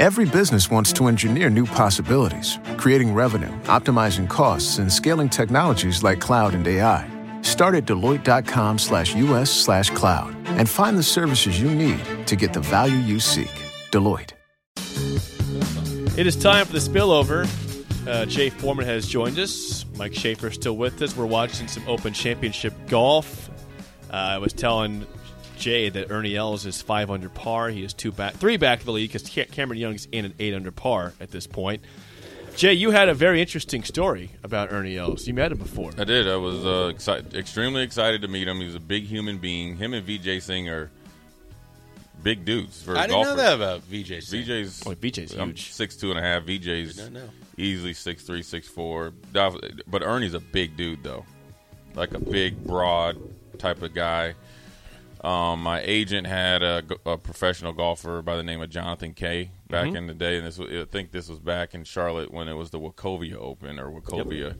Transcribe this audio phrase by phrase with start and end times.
[0.00, 6.22] Every business wants to engineer new possibilities, creating revenue, optimizing costs, and scaling technologies like
[6.22, 7.06] cloud and AI.
[7.42, 12.54] Start at Deloitte.com slash US slash cloud and find the services you need to get
[12.54, 13.52] the value you seek.
[13.92, 14.32] Deloitte.
[16.18, 17.46] It is time for the spillover.
[18.08, 19.84] Uh, Jay Foreman has joined us.
[19.98, 21.14] Mike Schaefer is still with us.
[21.14, 23.50] We're watching some Open Championship golf.
[24.10, 25.06] Uh, I was telling
[25.60, 27.68] Jay that Ernie Els is five under par.
[27.68, 30.54] He is two back, three back of the lead because Cameron Young's in an eight
[30.54, 31.82] under par at this point.
[32.56, 35.26] Jay, you had a very interesting story about Ernie Els.
[35.26, 35.92] You met him before.
[35.96, 36.28] I did.
[36.28, 38.60] I was uh, excited, extremely excited to meet him.
[38.60, 39.76] He's a big human being.
[39.76, 40.90] Him and Vijay Singh are
[42.22, 43.30] big dudes for I a didn't golfer.
[43.30, 44.22] know that about Vijay.
[44.22, 44.42] Singh.
[44.44, 45.70] Vijay's Oh, Vijay's I'm huge.
[45.72, 46.42] six two and a half.
[46.44, 47.22] Vijay's Did not
[47.56, 49.12] easily six three, six four.
[49.32, 51.24] But Ernie's a big dude though,
[51.94, 53.16] like a big, broad
[53.58, 54.34] type of guy.
[55.22, 56.82] Um, my agent had a
[57.22, 59.96] professional golfer by the name of Jonathan Kaye back Mm-hmm.
[59.96, 62.54] in the day, and this was, I think this was back in Charlotte when it
[62.54, 64.56] was the Wachovia Open or Wachovia.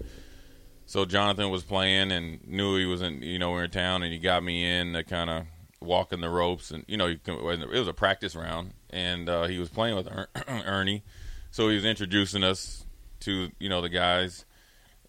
[0.85, 4.03] So Jonathan was playing and knew he was in, you know, we were in town,
[4.03, 5.45] and he got me in to kind of
[5.81, 9.47] walking the ropes, and you know, you can, it was a practice round, and uh,
[9.47, 11.03] he was playing with er- Ernie,
[11.51, 12.85] so he was introducing us
[13.21, 14.45] to you know the guys,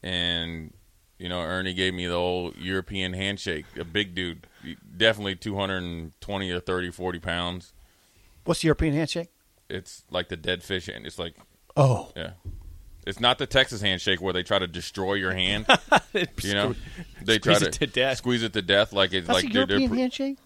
[0.01, 0.73] and
[1.21, 4.47] you know Ernie gave me the old European handshake, a big dude,
[4.97, 7.73] definitely 220 or 30, 40 pounds.
[8.43, 9.29] What's the European handshake?
[9.69, 11.35] It's like the dead fish and It's like
[11.77, 12.31] Oh, yeah.
[13.07, 15.65] It's not the Texas handshake where they try to destroy your hand.
[16.13, 16.75] you know,
[17.21, 18.17] they Squeeze try it to death.
[18.17, 20.37] squeeze it to death, like it's that's like a they're, they're European pr- handshake.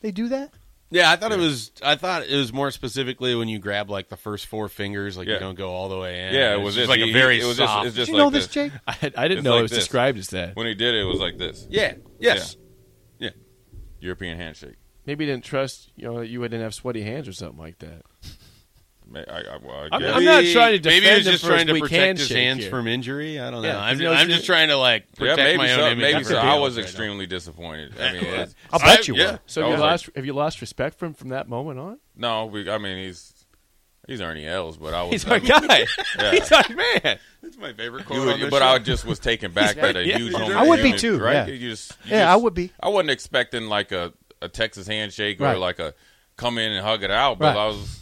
[0.00, 0.50] They do that.
[0.92, 1.72] Yeah, I thought it was.
[1.82, 5.26] I thought it was more specifically when you grab like the first four fingers, like
[5.26, 5.34] Yeah.
[5.34, 6.34] you don't go all the way in.
[6.34, 7.86] Yeah, it It's was just just like he- a very it was just- soft.
[7.86, 8.54] it's just Did you know like this, this.
[8.54, 8.72] Jake?
[8.86, 9.78] I, I didn't It's know like it was this.
[9.80, 10.54] described as that.
[10.54, 11.94] when he did it, it was like this yeah.
[12.20, 12.56] Yes.
[13.18, 13.30] Yeah.
[14.00, 14.76] European handshake.
[15.06, 17.78] Maybe he didn't trust you know that you didn't have sweaty hands or something like
[17.78, 18.02] that.
[19.14, 20.14] I, I, well, I I'm- guess.
[20.16, 22.28] I'm not trying to Maybe defend he was him just trying to weak protect his
[22.28, 22.70] handshake hands here.
[22.70, 23.38] from injury.
[23.40, 23.68] I don't know.
[23.68, 25.80] Yeah, I'm, you know, I'm just trying to like yeah, protect maybe my so.
[25.82, 25.98] own image.
[26.02, 26.36] Maybe That's so.
[26.36, 27.92] a I deal was right extremely disappointed.
[28.00, 29.32] I mean, I'll bet I- you yeah.
[29.32, 29.40] were.
[29.46, 30.10] So I you was like- lost?
[30.16, 31.98] have you lost respect for him from that moment on?
[32.16, 33.32] no, we, I mean he's
[34.06, 35.12] he's Ernie Els, but I was.
[35.12, 35.86] He's I mean, guy.
[36.18, 36.30] Yeah.
[36.32, 37.18] He's our man.
[37.42, 38.64] That's my favorite you quote would- on but show.
[38.66, 40.32] I just was taken back by the Yeah, huge.
[40.32, 40.52] you home.
[40.52, 41.34] I would be unit, too, right?
[41.34, 41.46] yeah.
[41.46, 42.72] You just, you Yeah, just- I would be.
[42.80, 45.92] I wasn't expecting like a, a Texas handshake or like a
[46.36, 47.62] come in and hug it out, but Right.
[47.62, 47.98] I was.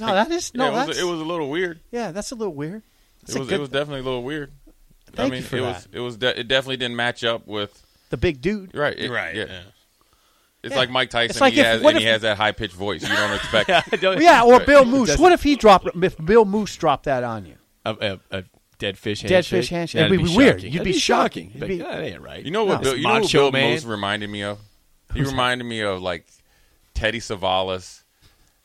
[0.00, 0.70] No, that is no.
[0.70, 1.80] yeah, it, was, it was a little weird.
[1.90, 2.10] yeah.
[2.12, 2.82] That's a little weird.
[3.22, 4.52] That's It was, good, it was definitely a little weird.
[5.12, 5.66] Thank I you mean, for it that.
[5.74, 8.74] was it was de- it definitely didn't match up with the big dude.
[8.74, 8.96] right.
[8.98, 9.34] It, right.
[9.34, 9.44] Yeah.
[9.48, 9.60] Yeah.
[10.62, 10.78] It's Yeah.
[10.78, 11.30] like Mike Tyson.
[11.30, 13.02] It's like he if- has what and he has that high pitched voice.
[13.02, 13.70] You don't expect.
[13.70, 14.66] I don't- Yeah, or Right.
[14.66, 15.16] Bill Moos.
[15.18, 15.88] What if he dropped?
[16.02, 17.54] If Bill Moos dropped that on you?
[17.84, 18.44] a, a, a
[18.78, 19.28] dead fish handshake.
[19.36, 20.00] Dead fish handshake.
[20.02, 20.56] That'd It'd be weird.
[20.60, 20.72] shocking.
[20.72, 21.46] You'd That'd be shocking.
[21.50, 21.60] shocking.
[21.60, 22.44] You'd be- that ain't right.
[22.44, 22.82] You know what?
[22.82, 22.90] No.
[22.90, 23.70] Bill, you know who Macho Bill man.
[23.72, 24.58] most reminded me of?
[25.14, 26.26] He reminded me of like
[26.94, 28.02] Telly Savalas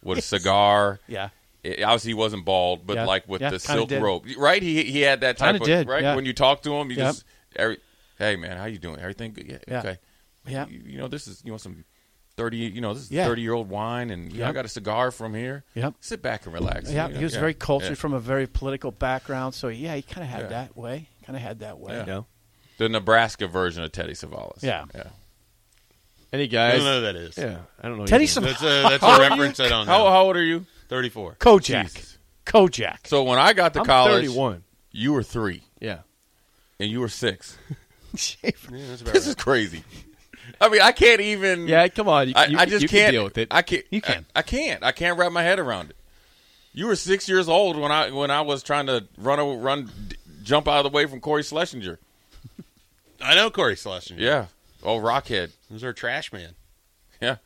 [0.04, 1.00] with a cigar.
[1.08, 1.30] Yeah.
[1.64, 3.06] It- obviously, he wasn't bald, but Yeah.
[3.06, 4.02] like with Yeah, the silk did.
[4.02, 4.62] rope, right?
[4.62, 6.04] He he had that type Kinda of did, right.
[6.04, 6.16] yeah.
[6.16, 7.06] When you talk to him, you Yep.
[7.08, 7.24] just
[7.56, 7.78] every,
[8.20, 9.00] hey man, how you doing?
[9.00, 9.48] Everything good?
[9.50, 9.80] Yeah, Yeah.
[9.80, 9.98] okay.
[10.46, 10.68] Yeah.
[10.68, 11.86] You, you know, this is you know some
[12.36, 12.58] thirty.
[12.58, 13.26] You know, this is Yeah.
[13.26, 15.64] thirty year old wine, and you know, I got a cigar from here.
[15.76, 15.94] Yep.
[16.02, 16.92] Sit back and relax.
[16.92, 17.20] Yeah, you know?
[17.20, 17.40] he was Yeah.
[17.40, 17.96] very cultured Yeah.
[17.96, 19.56] from a very political background.
[19.56, 20.48] So yeah, he kind of had Yeah.
[20.48, 21.08] that way.
[21.26, 21.94] Kind of had that way.
[21.96, 22.04] Yeah.
[22.06, 22.26] know,
[22.78, 24.62] the Nebraska version of Telly Savalas.
[24.62, 24.84] Yeah.
[24.94, 25.04] yeah.
[26.34, 26.74] Any guys?
[26.74, 27.38] I don't know who that is.
[27.38, 28.06] Yeah, I don't know.
[28.08, 28.42] Teddy either.
[28.42, 29.66] That's a that's How a old are reference you?
[29.66, 29.92] I don't know.
[29.94, 30.66] How, how old are you?
[30.90, 31.36] Thirty four.
[31.40, 31.84] Kojak.
[31.94, 32.18] Jesus.
[32.46, 33.06] Kojak.
[33.08, 34.64] So when I got to I'm college, 31.
[34.92, 36.00] you were three Yeah.
[36.80, 37.58] and you were six.
[38.44, 39.16] Yeah, This right.
[39.16, 39.84] is crazy.
[40.62, 41.68] I mean, I can't even.
[41.68, 42.28] Yeah, come on.
[42.28, 43.48] You, I, you- I just you can't Can deal with it.
[43.50, 43.84] I can't.
[43.90, 44.26] You can.
[44.36, 44.84] I, I can't.
[44.84, 45.96] I can't wrap my head around it.
[46.74, 49.90] You were six years old when I when I was trying to run a, run
[50.44, 51.98] jump out of the way from Cory Schlesinger.
[53.22, 54.22] I know Cory Schlesinger.
[54.22, 54.46] Yeah.
[54.84, 55.52] Oh, Rockhead.
[55.68, 56.56] He was our trash man.
[57.22, 57.38] Yeah.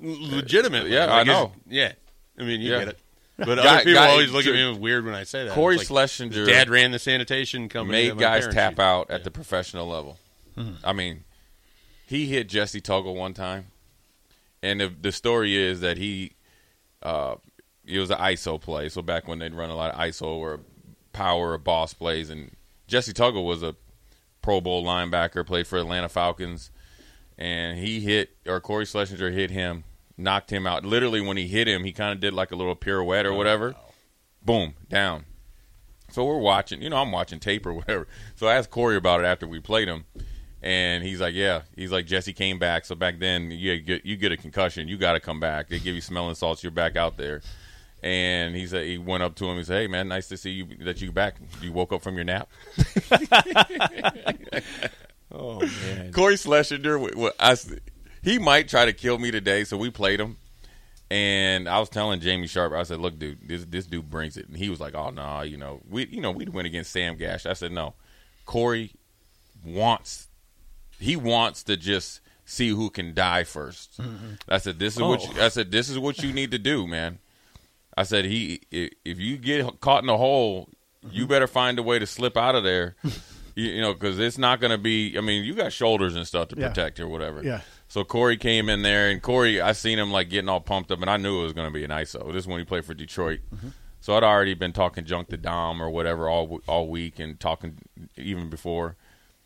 [0.00, 0.88] Legitimate.
[0.88, 1.52] Yeah, I know.
[1.68, 1.92] Yeah.
[2.38, 2.78] I mean, you Yeah.
[2.80, 2.98] get it.
[3.36, 5.54] But Guy- other people guy- always look at me weird when I say that.
[5.54, 8.08] Cory like, Schlesinger dad ran the sanitation company.
[8.10, 8.80] made guys tap used.
[8.80, 10.18] out at the professional level.
[10.54, 10.74] Hmm.
[10.84, 11.24] I mean,
[12.06, 13.66] he hit Jessie Tuggle one time,
[14.62, 16.32] and the, the story is that he,
[17.02, 17.36] uh,
[17.84, 18.88] it was an ISO play.
[18.88, 20.60] So back when they'd run a lot of ISO or
[21.12, 22.52] power or boss plays, and
[22.86, 23.74] Jessie Tuggle was a
[24.42, 26.70] Pro Bowl linebacker, played for Atlanta Falcons,
[27.38, 29.84] and he hit or Cory Schlesinger hit him,
[30.16, 30.84] knocked him out.
[30.84, 33.74] Literally, when he hit him, he kind of did like a little pirouette or whatever.
[34.44, 35.24] Boom, down.
[36.10, 38.06] So we're watching, you know, I'm watching tape or whatever.
[38.36, 40.04] So I asked Cory about it after we played him,
[40.62, 44.16] and he's like, "Yeah." He's like, "Jessie came back." So back then, you get you
[44.16, 45.68] get a concussion, you got to come back.
[45.68, 47.42] They give you smelling salts, you're back out there.
[48.02, 49.56] And he said he went up to him.
[49.56, 51.36] He said, "Hey man, nice to see you that you back.
[51.62, 52.50] You woke up from your nap."
[55.34, 56.12] oh man.
[56.12, 56.98] Cory Schlesinger,
[57.38, 57.56] I
[58.22, 59.64] he might try to kill me today.
[59.64, 60.38] So we played him,
[61.10, 64.48] And I was telling Jamie Sharp, I said, "Look, dude, this this dude brings it."
[64.48, 66.92] And he was like, "Oh no, nah, you know, we you know we'd win against
[66.92, 67.94] Sam Gash." I said, "No,
[68.46, 68.92] Cory
[69.64, 70.28] wants
[70.98, 74.34] he wants to just see who can die 1st mm-hmm.
[74.48, 75.44] I said, "This is what you, oh.
[75.44, 75.70] I said.
[75.70, 77.18] This is what you need to do, man."
[77.96, 80.70] I said, "He if you get caught in a hole,
[81.02, 81.30] you mm-hmm.
[81.30, 82.96] better find a way to slip out of there."
[83.54, 85.16] You, you know, because it's not going to be.
[85.16, 86.68] I mean, you got shoulders and stuff to Yeah.
[86.68, 87.42] protect or whatever.
[87.42, 87.60] Yeah.
[87.88, 91.00] So Cory came in there, and Cory, I seen him like getting all pumped up,
[91.00, 92.26] and I knew it was going to be an ISO.
[92.32, 93.40] This is when he played for Detroit.
[93.54, 93.68] Mm-hmm.
[94.00, 97.78] So I'd already been talking junk to Dom or whatever all all week, and talking
[98.16, 98.96] even before.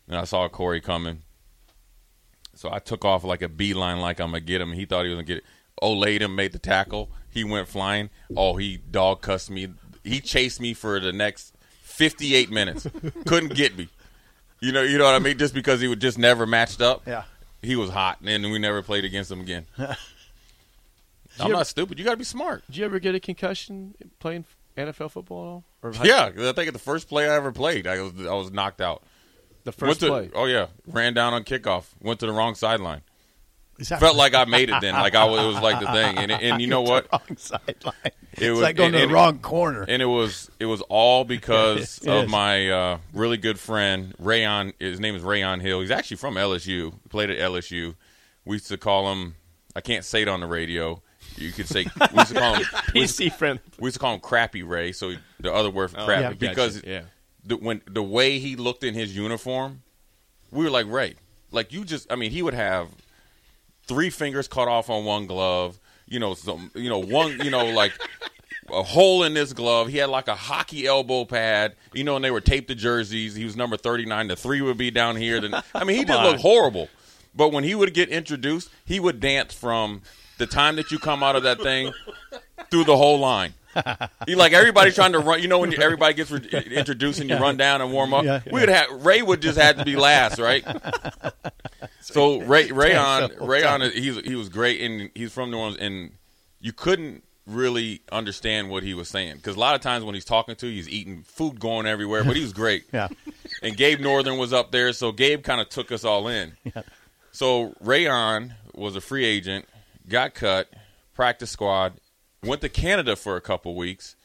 [0.07, 1.21] And I saw Cory coming,
[2.55, 4.73] so I took off like a beeline, like I'm gonna get him.
[4.73, 5.43] He thought he was gonna get it.
[5.81, 7.09] Olayed him, made the tackle.
[7.29, 8.09] He went flying.
[8.35, 9.69] Oh, he dog cussed me.
[10.03, 12.87] He chased me for the next 58 minutes.
[13.27, 13.87] Couldn't get me.
[14.61, 15.37] You know, you know what I mean?
[15.37, 17.03] Just because he would just never matched up.
[17.07, 17.23] Yeah.
[17.61, 19.65] He was hot, and we never played against him again.
[19.77, 21.99] I'm you not stupid.
[21.99, 22.65] You got to be smart.
[22.67, 24.45] Did you ever get a concussion playing
[24.77, 25.63] NFL football at all?
[25.81, 28.81] Or Yeah, I think the first play I ever played, I was I was knocked
[28.81, 29.03] out.
[29.63, 30.29] the first to- play.
[30.33, 31.85] Oh yeah, ran down on kickoff.
[32.01, 33.01] Went to the wrong sideline.
[33.79, 34.93] Is Felt like I made it then.
[34.93, 36.17] Like I was, it was like the thing.
[36.17, 37.07] And and you know what?
[37.11, 37.93] wrong sideline?
[38.03, 39.85] It it's was- like going and- to and- the wrong corner.
[39.87, 42.29] and it was it was all because of is.
[42.29, 44.73] my uh, really good friend Rayon.
[44.79, 45.81] His name is Rayon Hill.
[45.81, 46.91] He's actually from LSU.
[47.03, 47.95] He played at LSU.
[48.45, 49.35] We used to call him.
[49.75, 51.01] I can't say it on the radio.
[51.35, 52.65] You could say we used to call him.
[52.93, 53.59] We used, PC friend.
[53.79, 54.91] we used to call him Crappy Ray.
[54.91, 56.35] So the other word for crappy yeah, Gotcha.
[56.49, 57.01] because yeah.
[57.45, 59.83] the, when the way he looked in his uniform,
[60.51, 61.15] we were like Ray.
[61.51, 62.89] Like you just, I mean, he would have
[63.89, 65.77] three fingers cut off on one glove.
[66.07, 67.91] You know, some, you know, one, you know, like
[68.71, 69.89] a hole in this glove.
[69.89, 71.75] He had like a hockey elbow pad.
[71.93, 73.35] You know, and they were taped to jerseys.
[73.35, 74.27] He was number thirty nine.
[74.29, 75.41] The three would be down here.
[75.41, 76.87] Then I mean, he did look horrible.
[77.35, 80.01] But when he would get introduced, he would dance from
[80.37, 81.91] the time that you come out of that thing
[82.71, 83.53] through the whole line.
[84.25, 85.41] He like everybody trying to run.
[85.41, 88.25] You know when you, everybody gets re- introduced and you run down and warm up.
[88.51, 90.65] We would have Ray would just have to be last, right?
[92.01, 96.11] So Ray Rayon Rayon he's he was great and he's from New Orleans and
[96.59, 100.25] you couldn't really understand what he was saying because a lot of times when he's
[100.25, 102.85] talking to you, he's eating food going everywhere, but he was great.
[102.93, 103.07] Yeah.
[103.61, 106.53] And Gabe Northern was up there, so Gabe kind of took us all in.
[106.75, 106.83] Yeah.
[107.31, 109.65] So Rayon was a free agent,
[110.07, 110.69] got cut,
[111.13, 111.93] practice squad,
[112.43, 114.15] went to Canada for a couple weeks,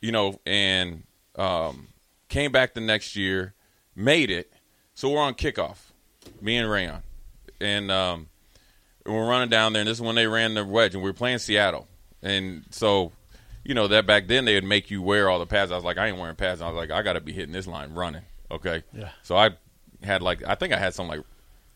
[0.00, 1.04] you know, and
[1.36, 1.88] um,
[2.28, 3.54] came back the next year,
[3.94, 4.52] made it.
[4.94, 5.85] So we're on kickoff,
[6.40, 7.02] me and Rayon,
[7.60, 8.28] and um,
[9.04, 9.80] we're running down there.
[9.80, 11.88] And this is when they ran the wedge, and we were playing Seattle,
[12.22, 13.12] and so.
[13.64, 15.72] You know that back then they would make you wear all the pads.
[15.72, 16.62] I was like, I ain't wearing pads.
[16.62, 18.22] I was like, I got to be hitting this line running.
[18.48, 18.84] Okay.
[18.92, 19.08] Yeah.
[19.24, 19.50] So I
[20.04, 21.22] had like I think I had some like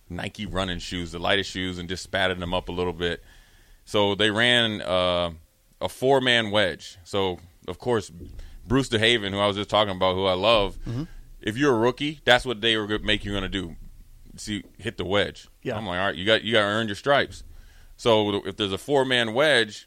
[0.08, 3.22] Nike running shoes, the lightest shoes, and just spatted them up a little bit.
[3.84, 5.32] So they ran uh,
[5.80, 6.98] a four man wedge.
[7.04, 8.10] So of course,
[8.66, 10.78] Bruce DeHaven, who I was just talking about, who I love,
[11.40, 13.76] if you're a rookie, that's what they were make you going to do.
[14.40, 15.48] See, hit the wedge.
[15.62, 15.76] Yeah.
[15.76, 17.44] I'm like, all right, you got you got to earn your stripes.
[17.98, 19.86] So if there's a four man wedge,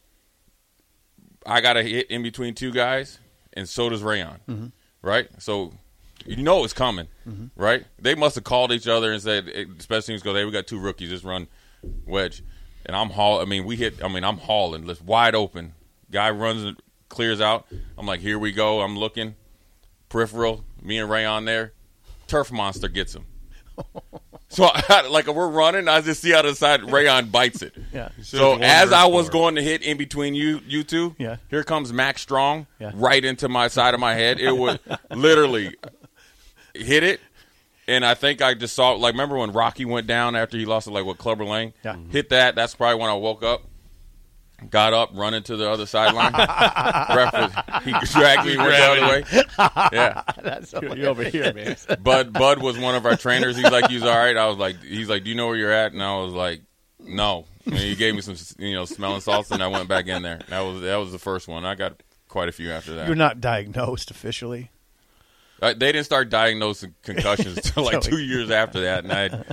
[1.43, 3.17] I got to hit in between two guys,
[3.53, 4.67] and so does Rayon, mm-hmm.
[5.01, 5.27] right?
[5.39, 5.73] So
[6.23, 7.47] you know it's coming, mm-hmm.
[7.55, 7.85] right?
[7.97, 10.79] They must have called each other and said, special teams go, "Hey, we got two
[10.79, 11.47] rookies, just run
[12.05, 12.43] wedge."
[12.85, 13.39] And I'm haul.
[13.39, 14.03] I mean, we hit.
[14.03, 14.85] I mean, I'm hauling.
[14.85, 15.73] Let's wide open.
[16.11, 16.77] Guy runs, and
[17.09, 17.65] clears out.
[17.97, 18.81] I'm like, here we go.
[18.81, 19.35] I'm looking
[20.09, 20.63] peripheral.
[20.81, 21.73] Me and Rayon there.
[22.27, 23.25] Turf monster gets him.
[24.53, 27.73] So I, like we're running, I just see out of the side Rayon bites it.
[27.91, 28.09] Yeah.
[28.21, 31.37] So as I was for going to hit in between you you two, Yeah.
[31.49, 32.91] here comes Max Strong Yeah.
[32.93, 34.39] right into my side of my head.
[34.39, 34.79] It would
[35.11, 35.75] literally
[36.73, 37.19] hit it.
[37.87, 40.87] And I think I just saw like remember when Rocky went down after he lost
[40.87, 41.73] it like what Clubber Lang?
[41.83, 41.97] Yeah.
[42.11, 42.55] Hit that.
[42.55, 43.63] That's probably when I woke up.
[44.69, 46.33] Got up, running to the other sideline.
[46.33, 49.23] Ref was, he dragged me, went the other way.
[49.93, 51.75] Yeah, That's You're over here, man.
[52.01, 53.55] Bud Bud was one of our trainers.
[53.55, 54.35] He's like, he's all right.
[54.35, 55.93] I was like, he's like, do you know where you're at?
[55.93, 56.61] And I was like,
[56.99, 57.45] no.
[57.65, 60.41] And he gave me some, you know, smelling salts, and I went back in there.
[60.49, 61.65] That was that was the first one.
[61.65, 63.07] I got quite a few after that.
[63.07, 64.69] You're not diagnosed officially.
[65.63, 69.43] Uh, they didn't start diagnosing concussions until like two years after that, and I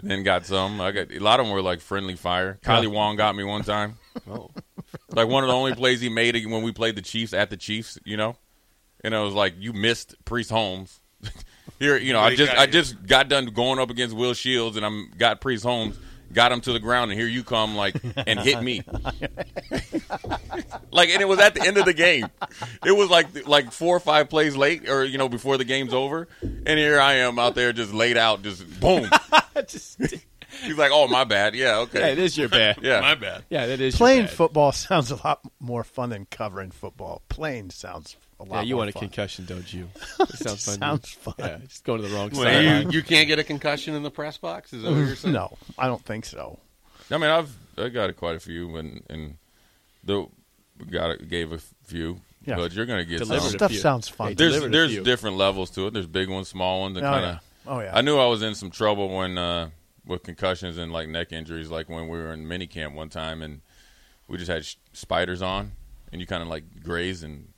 [0.00, 0.80] then got some.
[0.80, 2.56] I got a lot of them were like friendly fire.
[2.62, 3.98] Kailee Wong got me one time.
[4.30, 4.50] Oh.
[5.10, 7.56] Like one of the only plays he made when we played the Chiefs at the
[7.56, 8.36] Chiefs, you know,
[9.02, 11.00] and it was like you missed Priest Holmes.
[11.80, 14.76] Here, you know, I just got I just got done going up against Will Shields,
[14.76, 15.98] and I'm got Priest Holmes,
[16.32, 18.82] got him to the ground, and here you come like and hit me.
[20.90, 22.26] like, and it was at the end of the game.
[22.84, 25.92] It was like like four or five plays late, or you know, before the game's
[25.94, 29.08] over, and here I am out there just laid out, just boom.
[29.68, 29.98] Just-
[30.62, 31.54] He's like, "Oh, my bad.
[31.54, 32.00] Yeah, okay.
[32.00, 32.78] Yeah, it is your bad.
[32.82, 33.00] Yeah.
[33.00, 33.44] My bad.
[33.50, 34.30] Yeah, that is your Playing bad.
[34.30, 37.22] football sounds a lot more fun than covering football.
[37.28, 39.00] Playing sounds a lot Yeah, you more want a fun.
[39.02, 39.88] concussion, don't you?
[40.20, 40.78] It sounds fun.
[40.78, 41.34] Sounds fun.
[41.38, 42.84] Yeah, just going to the wrong Well, side.
[42.84, 44.72] you, you can't get a concussion in the press box.
[44.72, 45.32] Is that what you're saying?
[45.34, 46.58] No, I don't think so.
[47.10, 49.36] I mean, I've I got quite a few, and and
[50.04, 50.26] the
[50.90, 52.56] got gave a few, Yeah.
[52.56, 53.54] but you're gonna get Delivered some.
[53.54, 54.28] a Stuff sounds fun.
[54.28, 55.92] Hey, There's there's different levels to it.
[55.94, 57.32] There's big ones, small ones, and Oh, kind of.
[57.34, 57.38] yeah.
[57.68, 57.90] Oh, yeah.
[57.96, 59.70] I knew I was in some trouble when uh,
[60.04, 63.40] with concussions and like neck injuries, like when we were in mini camp one time,
[63.42, 63.60] and
[64.28, 65.72] we just had sh- spiders on,
[66.12, 67.48] and you kind of like graze, and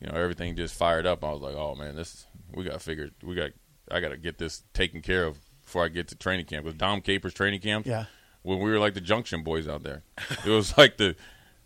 [0.00, 1.24] you know everything just fired up.
[1.24, 3.12] I was like, oh man, this we got figured.
[3.22, 3.50] We got
[3.90, 6.64] I got to get this taken care of before I get to training camp.
[6.64, 8.06] With Dom Capers training camp, Yeah.
[8.42, 10.02] when we were like the junction boys out there.
[10.44, 11.16] It was like the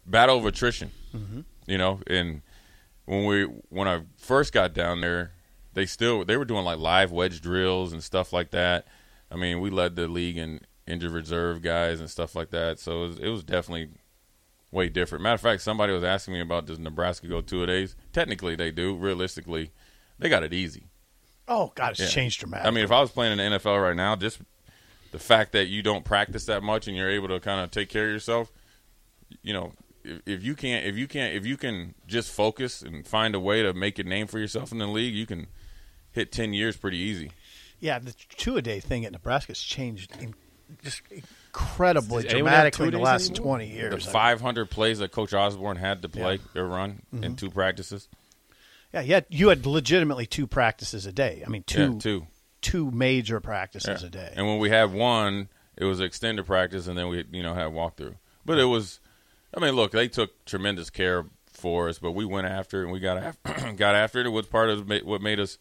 [0.06, 1.40] battle of attrition, mm-hmm.
[1.66, 2.00] you know.
[2.06, 2.42] And
[3.04, 5.32] when we when I first got down there,
[5.74, 8.86] they still they were doing like live wedge drills and stuff like that.
[9.30, 12.78] I mean, we led the league in injured reserve guys and stuff like that.
[12.80, 13.90] So it was, it was definitely
[14.72, 15.22] way different.
[15.22, 17.96] Matter of fact, somebody was asking me about does Nebraska go two a days?
[18.12, 18.94] Technically, they do.
[18.96, 19.70] Realistically,
[20.18, 20.84] they got it easy.
[21.48, 22.06] Oh God, it's Yeah.
[22.08, 22.68] changed dramatically.
[22.68, 24.38] I mean, if I was playing in the NFL right now, just
[25.10, 27.88] the fact that you don't practice that much and you're able to kind of take
[27.88, 28.52] care of yourself,
[29.42, 29.72] you know,
[30.04, 33.40] if, if you can't, if you can't, if you can just focus and find a
[33.40, 35.48] way to make a name for yourself in the league, you can
[36.12, 37.32] hit ten years pretty easy.
[37.80, 40.34] yeah, the two a day thing at Nebraska has changed in,
[40.84, 41.02] just
[41.52, 43.44] incredibly Does dramatically in the last anymore?
[43.58, 44.06] twenty The years.
[44.06, 46.62] 500 plays that Coach Osborne had to play Yeah.
[46.62, 48.08] or run in two practices.
[48.92, 51.42] yeah, you had, you had legitimately two practices a day.
[51.44, 52.26] I mean, two yeah, two.
[52.60, 54.06] two major practices Yeah.
[54.06, 54.32] a day.
[54.36, 57.68] And when we had one, it was extended practice, and then we you know had
[57.72, 58.16] walkthrough.
[58.44, 59.00] But it was,
[59.56, 62.92] I mean, look, they took tremendous care for us, but we went after it and
[62.92, 64.26] we got after got after it.
[64.26, 65.58] It was part of what made us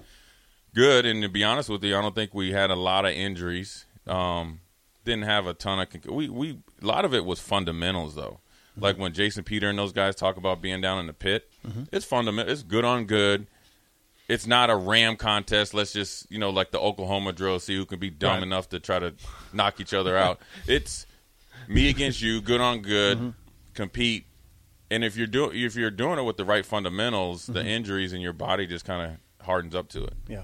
[0.74, 1.05] good.
[1.05, 3.86] And to be honest with you, I don't think we had a lot of injuries.
[4.08, 4.62] Um,
[5.10, 8.39] didn't have a ton of we we a lot of it was fundamentals though.
[8.72, 8.84] Mm-hmm.
[8.84, 11.84] Like when Jason Peter and those guys talk about being down in the pit, mm-hmm.
[11.92, 12.51] it's fundamental.
[12.51, 13.48] It's good on good
[14.30, 15.74] it's not a ram contest.
[15.74, 18.44] Let's just you know like the Oklahoma drill, see who can be dumb Right.
[18.44, 19.13] enough to try to
[19.51, 20.39] knock each other out.
[20.68, 21.06] It's
[21.68, 23.30] me against you, good on good, mm-hmm.
[23.74, 24.25] compete.
[24.92, 28.22] And if you're doing if you're doing it with the right fundamentals, the injuries in
[28.22, 30.13] your body just kind of hardens up to it.
[30.28, 30.44] Yeah.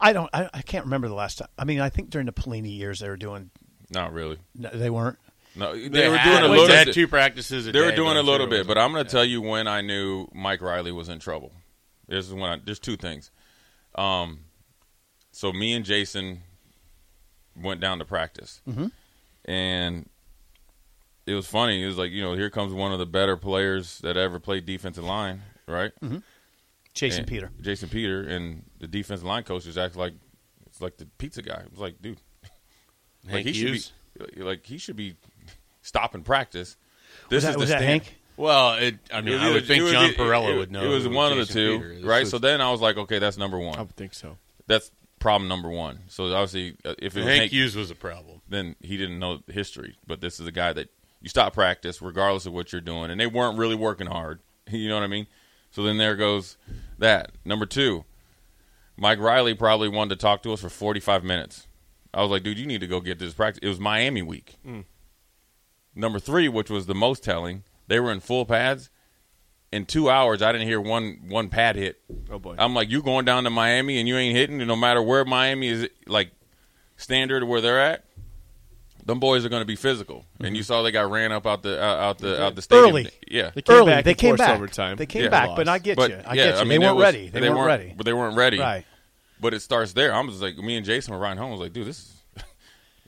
[0.00, 0.30] I don't.
[0.32, 1.48] I, I can't remember the last time.
[1.58, 3.50] I mean, I think during the Pelini years they were doing.
[3.90, 4.38] Not really.
[4.54, 5.18] no, They weren't.
[5.56, 6.76] No, they, They were had- doing a they little.
[6.76, 7.66] had bit- two practices.
[7.66, 9.24] A they were doing but a I'm sure little bit, but I'm going to tell
[9.24, 11.52] you when I knew Mike Riley was in trouble.
[12.06, 13.30] This is when I, there's two things.
[13.96, 14.40] Um,
[15.32, 16.42] so me and Jason
[17.56, 18.60] went down to practice,
[19.46, 20.08] and
[21.26, 21.82] it was funny.
[21.82, 24.64] It was like you know, here comes one of the better players that ever played
[24.66, 25.92] defensive line, right?
[26.94, 27.50] Jason And- Peter.
[27.60, 30.14] Jason Peter, and the defensive line coach is acting like
[30.66, 31.60] it's like the pizza guy.
[31.64, 32.18] It was like, dude,
[33.24, 33.92] like Hank he Hughes?
[34.16, 35.14] should be like he should be
[35.82, 36.76] stopping practice.
[37.30, 38.14] Was This that, is the was that stand- Hank?
[38.36, 40.70] Well, it, I mean, It I was- would think it was- John it- Parrella would
[40.70, 40.82] know.
[40.84, 42.20] It was one of the two, Peter right?
[42.20, 43.76] This So then I was like, okay, that's number one.
[43.78, 44.36] I would think so.
[44.68, 45.98] That's problem number one.
[46.08, 48.40] So obviously, uh, if it Hank Hank, Hughes was a problem.
[48.48, 49.96] then he didn't know history.
[50.06, 50.88] But this is a guy that
[51.20, 54.38] you stop practice regardless of what you're doing, and they weren't really working hard.
[54.70, 55.26] You know what I mean?
[55.70, 56.56] So then there goes
[56.98, 57.32] that.
[57.44, 58.04] Number two,
[58.98, 61.68] Mike Riley probably wanted to talk to us for 45 minutes.
[62.12, 63.60] I was like, dude, you need to go get this practice.
[63.62, 64.56] It was Miami week.
[64.66, 64.84] Mm.
[65.94, 68.90] Number three, which was the most telling, they were in full pads.
[69.70, 72.00] In two hours, I didn't hear one one pad hit.
[72.30, 72.56] Oh boy.
[72.58, 75.26] I'm like, you going down to Miami and you ain't hitting, and no matter where
[75.26, 76.30] Miami is, like
[76.96, 78.04] standard where they're at,
[79.04, 80.24] them boys are going to be physical.
[80.38, 80.54] And mm-hmm.
[80.54, 82.88] you saw they got ran up out the out, out the out the stadium.
[82.88, 83.10] Early.
[83.28, 83.50] yeah.
[83.54, 84.56] They came Early, back they and came back.
[84.56, 84.96] overtime.
[84.96, 85.28] They came Yeah.
[85.28, 86.16] back, but I get But you.
[86.16, 86.60] I yeah, get you.
[86.60, 87.28] I mean, they weren't was- ready.
[87.28, 87.94] They, weren't, ready.
[87.96, 88.58] But they weren't ready.
[88.58, 88.84] Right.
[89.40, 90.12] But it starts there.
[90.12, 91.48] I was like, me and Jason were riding home.
[91.48, 92.14] I was like, dude, this is.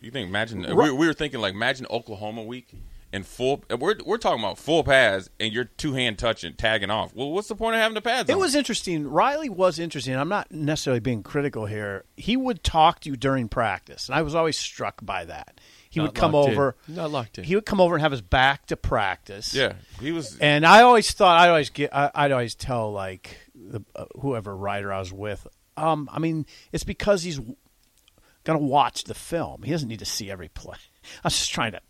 [0.03, 0.29] You think?
[0.29, 0.75] Imagine Right.
[0.75, 2.73] we, we were thinking like, imagine Oklahoma week
[3.13, 3.63] and full.
[3.69, 7.15] We're we're talking about full pads and you're two hand touching, tagging off.
[7.15, 8.31] Well, what's the point of having the pads?
[8.31, 8.39] It on?
[8.39, 9.07] was interesting.
[9.11, 10.17] Riley was interesting.
[10.17, 12.05] I'm not necessarily being critical here.
[12.17, 15.61] He would talk to you during practice, and I was always struck by that.
[15.91, 16.55] He Not would come locked in.
[16.55, 16.77] over.
[16.89, 17.45] Not locked in.
[17.45, 19.53] He would come over and have his back to practice.
[19.53, 20.39] Yeah, he was.
[20.39, 24.57] And I always thought I'd always get I, I'd always tell like the uh, whoever
[24.57, 25.47] rider I was with.
[25.77, 29.62] Um, I mean, it's because he's going to watch the film.
[29.62, 30.77] He doesn't need to see every play.
[31.25, 31.81] I was just trying to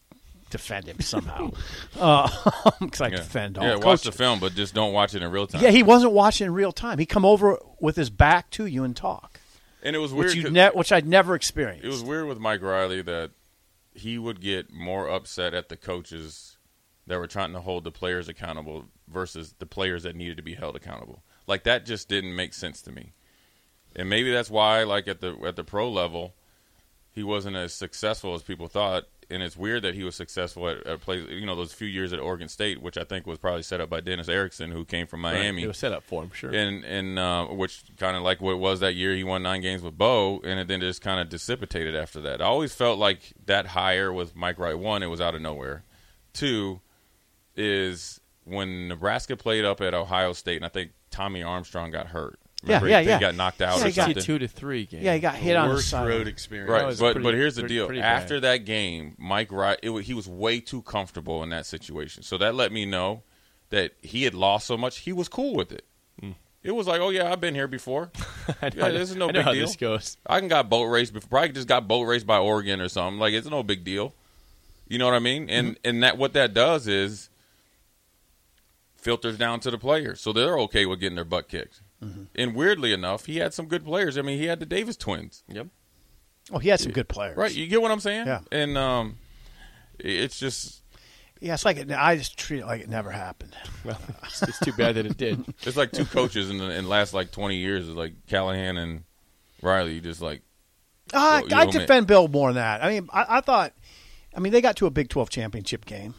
[0.50, 1.48] defend him somehow
[2.80, 5.30] because I yeah, defend all yeah watch the film, but just don't watch it in
[5.30, 5.62] real time.
[5.62, 6.98] Yeah, he wasn't watching in real time.
[6.98, 9.40] He come over with his back to you and talk,
[9.82, 10.34] and it was weird.
[10.34, 11.84] which ne- which I'd never experienced.
[11.84, 13.30] it was weird with Mike Riley that
[13.94, 16.56] he would get more upset at the coaches
[17.06, 20.54] that were trying to hold the players accountable versus the players that needed to be
[20.54, 21.22] held accountable.
[21.46, 23.12] Like that just didn't make sense to me.
[23.96, 26.34] And maybe that's why, like at the at the pro level,
[27.12, 29.04] he wasn't as successful as people thought.
[29.32, 32.18] And it's weird that he was successful at, at you know, those few years at
[32.18, 35.20] Oregon State, which I think was probably set up by Dennis Erickson, who came from
[35.20, 36.50] Miami It was set up for him, sure.
[36.50, 39.14] and and uh, which kind of like what it was that year.
[39.14, 42.42] He won nine games with Bo, and it then just kind of dissipated after that.
[42.42, 44.76] I always felt like that hire with Mike Wright.
[44.76, 45.84] One, it was out of nowhere.
[46.32, 46.80] Two,
[47.56, 52.38] is when Nebraska played up at Ohio State, and I think Tommy Armstrong got hurt.
[52.62, 53.20] Yeah, Remember, yeah, he yeah.
[53.20, 54.22] got knocked out Yeah, or he got- something.
[54.22, 55.02] two to three games.
[55.02, 56.08] Yeah, he got hit on the Worst side.
[56.08, 56.70] road experience.
[56.70, 57.86] Right, but pretty- but here's the pretty- deal.
[57.86, 58.42] pretty After bad.
[58.42, 62.22] that game, Mike Wright, it, he was way too comfortable in that situation.
[62.22, 63.22] So that let me know
[63.70, 64.98] that he had lost so much.
[64.98, 65.84] He was cool with it.
[66.20, 66.32] Hmm.
[66.62, 68.10] It was like, oh yeah, I've been here before.
[68.60, 69.66] I know, Yeah, this is no I know big how deal.
[69.66, 70.16] this goes.
[70.26, 71.28] I can got boat raced before.
[71.30, 73.18] Probably just got boat raced by Oregon or something.
[73.18, 74.12] Like it's no big deal.
[74.86, 75.48] You know what I mean?
[75.48, 75.88] And mm-hmm.
[75.88, 77.30] and that what that does is
[78.96, 81.80] filters down to the players, so they're okay with getting their butt kicked.
[82.34, 84.16] And weirdly enough, he had some good players.
[84.16, 85.42] I mean, he had the Davis twins.
[85.48, 85.66] Yep.
[86.52, 87.36] Oh, he had some good players.
[87.36, 88.26] Right, you get what I'm saying?
[88.26, 88.40] Yeah.
[88.50, 89.16] And um,
[89.98, 90.82] it's just
[91.40, 93.54] Yeah, it's like it, I just treat it like it never happened.
[93.84, 95.42] Well, it's, it's too bad that it did.
[95.62, 97.88] it's like two coaches in the in the last like 20 years.
[97.88, 99.04] It's like Callahan and
[99.62, 99.94] Riley.
[99.94, 100.42] You just like
[101.14, 102.84] I, Well, you I owe me- defend Bill more than that.
[102.84, 103.72] I mean, I, I thought,
[104.36, 106.14] I mean, they got to a Big Twelve championship game.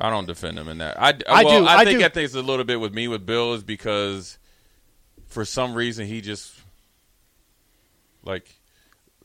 [0.00, 1.00] I don't defend him in that.
[1.00, 2.04] I, I well, do, I, I think do.
[2.04, 4.39] I think it's a little bit with me with Bill is because
[5.30, 6.54] for some reason he just
[8.22, 8.54] like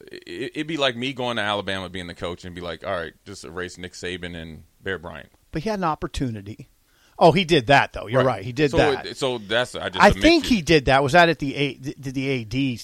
[0.01, 2.93] it, it'd be like me going to Alabama being the coach and be like, all
[2.93, 5.29] right, just erase Nick Saban and Bear Bryant.
[5.51, 6.69] But he had an opportunity.
[7.17, 8.07] Oh, he did that though.
[8.07, 8.43] You're right.
[8.43, 9.05] He did so that.
[9.05, 10.57] It, so that's I just I think you.
[10.57, 11.01] he did that.
[11.01, 12.81] Was that at the A, did the AD?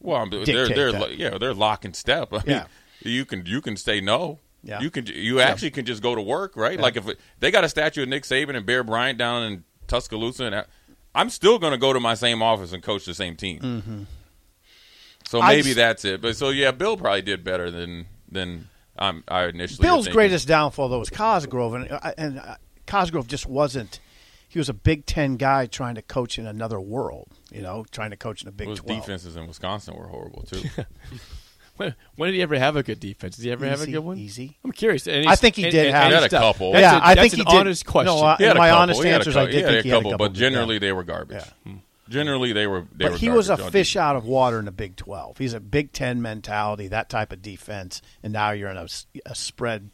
[0.00, 1.16] Well, they're they're that.
[1.16, 2.28] yeah they're lock and step.
[2.32, 2.66] I mean, Yeah.
[3.02, 4.38] you can you can say no.
[4.62, 4.80] Yeah.
[4.80, 6.78] you can you actually can just go to work, right?
[6.78, 9.64] Like if it, they got a statue of Nick Saban and Bear Bryant down in
[9.86, 10.66] Tuscaloosa, and
[11.14, 13.60] I'm still going to go to my same office and coach the same team.
[13.60, 14.02] Mm-hmm.
[15.26, 16.20] So maybe just- that's it.
[16.20, 19.86] But so yeah, Bill probably did better than than um, I initially.
[19.86, 24.00] Bill's greatest downfall though was Cosgrove, and uh, and uh, Cosgrove just wasn't.
[24.48, 27.28] He was a Big Ten guy trying to coach in another world.
[27.52, 29.00] You know, trying to coach in a Big Those Twelve.
[29.02, 30.62] defenses in Wisconsin were horrible too.
[31.80, 33.36] When, when did he ever have a good defense?
[33.36, 34.18] Did he ever have a good one?
[34.18, 34.58] easy.
[34.64, 35.06] I'm curious.
[35.06, 36.72] And I think he did and- have- and He had a couple.
[36.72, 37.60] That's yeah, a- I that's think an he did.
[37.60, 38.14] honest question.
[38.14, 38.82] No, I- He had a my couple.
[38.82, 39.36] honest He answer is.
[39.36, 40.28] I did he think a he had couple, a couple.
[40.28, 41.36] but generally they were garbage.
[41.64, 41.72] Yeah.
[41.72, 41.78] Hmm.
[42.10, 42.80] Generally they were.
[42.94, 43.96] They but were he was a fish defense.
[43.96, 45.38] out of water in the Big Twelve.
[45.38, 49.06] He's a Big Ten mentality, that type of defense, and now you're in a, s-
[49.24, 49.90] a spread.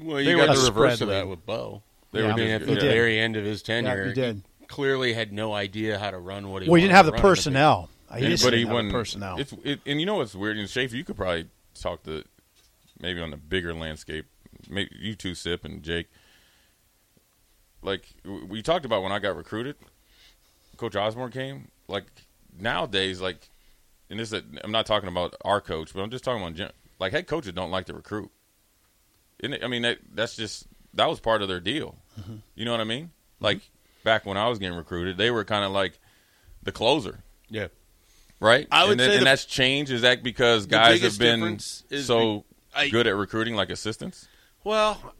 [0.00, 1.82] Well, you got a the reverse spread of that with Bo.
[2.12, 2.82] They Yeah, were I mean, just at the did.
[2.92, 4.42] very end of his tenure, he did.
[4.66, 6.68] clearly had no idea how to run what he.
[6.70, 7.90] Well, he didn't have the run in Big- personnel.
[8.16, 9.38] He And- just but he have personnel.
[9.38, 10.58] It's it, and you know what's weird?
[10.58, 11.48] And Schaefer, you could probably
[11.80, 12.24] talk to
[13.00, 14.26] maybe on the bigger landscape.
[14.68, 16.08] Maybe you two, Sip and Jake.
[17.82, 19.76] Like we talked about when I got recruited,
[20.76, 21.68] Coach Osborne came.
[21.88, 22.04] Like
[22.58, 23.48] nowadays, like,
[24.08, 27.12] and this is, I'm not talking about our coach, but I'm just talking about like
[27.12, 28.30] head coaches don't like to recruit.
[29.42, 31.96] I mean, that, that's just that was part of their deal.
[32.20, 32.36] Mm-hmm.
[32.54, 33.10] You know what I mean?
[33.40, 33.60] Like
[34.04, 35.98] back when I was getting recruited, they were kind of like
[36.62, 37.20] the closer
[37.50, 37.68] Yeah.
[38.42, 38.66] Right?
[38.70, 39.90] I would and, then- say and the- that's changed.
[39.92, 44.28] Is that because guys have been so be- I- good at recruiting, like assistants?
[44.64, 45.14] Well,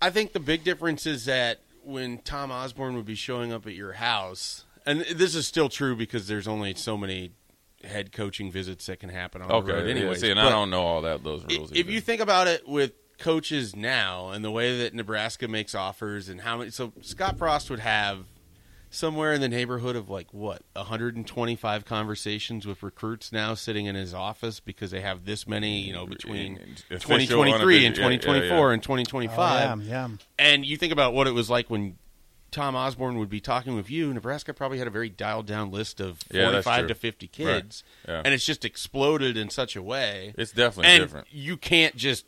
[0.00, 3.74] I think the big difference is that when Tom Osborne would be showing up at
[3.74, 7.32] your house, and this is still true because there's only so many
[7.82, 9.70] head coaching visits that can happen on the road.
[9.80, 11.70] Okay, Anyway, yeah, see, and I don't know all that those rules.
[11.72, 11.90] if either.
[11.90, 16.40] you think about it with coaches now and the way that Nebraska makes offers and
[16.40, 18.24] how many, so Scott Frost would have
[18.94, 24.14] somewhere in the neighborhood of like what 125 conversations with recruits now sitting in his
[24.14, 26.56] office because they have this many, you know, between
[26.90, 28.72] Official, 2023 and unofficial- yeah, 2024 yeah, yeah.
[28.72, 29.78] and 2025.
[29.78, 30.08] Oh, yeah, yeah.
[30.38, 31.98] And you think about what it was like when
[32.50, 34.14] Tom Osborne would be talking with you.
[34.14, 36.88] Nebraska probably had a very dialed down list of 45 true.
[36.88, 38.22] to 50 kids, Yeah.
[38.24, 40.32] and it's just exploded in such a way.
[40.38, 41.26] It's definitely and different.
[41.32, 42.26] You can't just,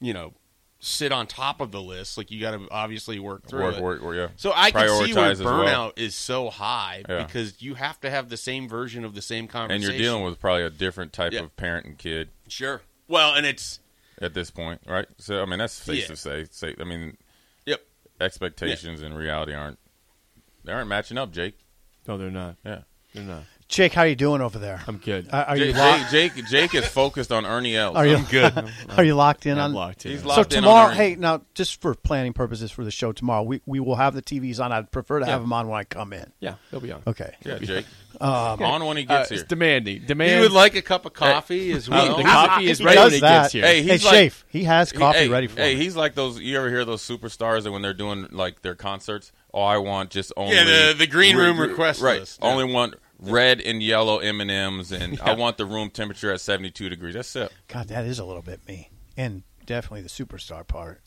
[0.00, 0.32] you know,
[0.78, 2.16] sit on top of the list.
[2.18, 3.82] Like you got to obviously work through Work, it.
[3.82, 4.28] work, work, yeah.
[4.36, 5.92] So I can see where burnout well.
[5.96, 7.24] is so high Yeah.
[7.24, 10.24] because you have to have the same version of the same conversation, and you're dealing
[10.24, 11.40] with probably a different type Yeah.
[11.40, 12.82] of parent and kid sure.
[13.08, 13.80] Well, and it's
[14.20, 15.06] at this point, right?
[15.18, 16.06] So I mean, that's safe Yeah.
[16.06, 16.46] to say.
[16.50, 17.16] Say, I mean,
[17.64, 17.80] yep.
[18.20, 19.78] expectations and reality aren't
[20.64, 21.58] they aren't matching up, Jake.
[22.08, 22.56] No, they're not.
[22.64, 22.82] Yeah.
[23.14, 23.44] They're not.
[23.68, 24.80] Jake, how are you doing over there?
[24.86, 25.28] I'm good.
[25.28, 26.10] Uh, are Jake, you locked?
[26.12, 27.96] Jake, Jake, Jake is focused on Ernie Els.
[27.96, 28.70] Are you I'm good.
[28.96, 29.72] Are you locked in I'm on?
[29.72, 30.12] locked in.
[30.12, 30.96] He's So locked in on tomorrow, Ernie.
[30.96, 34.22] hey, now just for planning purposes for the show tomorrow, we, we will have the
[34.22, 34.70] TVs on.
[34.70, 36.32] I'd prefer to have them on when I come in.
[36.38, 37.02] yeah, they'll be on.
[37.08, 37.34] Okay.
[37.44, 37.86] Yeah, Jake.
[38.20, 39.46] on when he Uh, gets it's here.
[39.48, 39.94] demanding.
[39.94, 40.40] You Demand.
[40.42, 42.16] would like a cup of coffee as Uh, well.
[42.18, 43.42] the coffee is ready when he that.
[43.42, 43.64] gets here.
[43.66, 45.82] Hey, Hey, he's like- Shafe, he has coffee hey, ready for Hey, me.
[45.82, 46.38] he's like those.
[46.40, 49.32] You ever hear those superstars that when they're doing like their concerts?
[49.52, 52.20] Oh, I want just only Yeah, the- the green room re- request right?
[52.20, 52.48] list, yeah.
[52.48, 56.40] Only want red and yellow M and M's, and I want the room temperature at
[56.40, 57.14] seventy two degrees.
[57.14, 57.52] That's it.
[57.68, 61.00] God, that is a little bit me, and definitely the superstar part.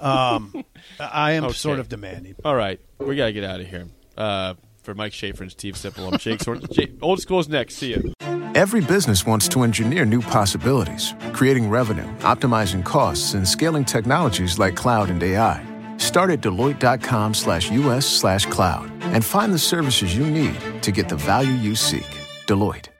[0.00, 0.64] Um,
[0.98, 1.52] I am Okay.
[1.54, 2.34] sort of demanding.
[2.44, 3.86] All right, we got to get out of here.
[4.16, 6.68] Uh, for Mike Schaefer and Steve Sipple, I'm Jake Sort.
[6.70, 7.76] Jake, old school's next.
[7.76, 8.12] See you.
[8.54, 14.74] Every business wants to engineer new possibilities, creating revenue, optimizing costs, and scaling technologies like
[14.74, 15.64] cloud and AI.
[16.02, 21.08] Start at Deloitte.com slash US slash cloud and find the services you need to get
[21.08, 22.10] the value you seek.
[22.46, 22.91] Deloitte.